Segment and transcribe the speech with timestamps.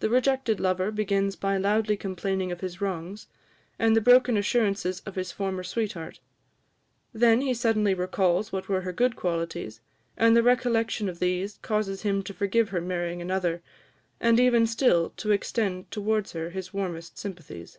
[0.00, 3.28] The rejected lover begins by loudly complaining of his wrongs,
[3.78, 6.18] and the broken assurances of his former sweetheart:
[7.12, 9.80] then he suddenly recalls what were her good qualities;
[10.16, 13.62] and the recollection of these causes him to forgive her marrying another,
[14.18, 17.78] and even still to extend towards her his warmest sympathies.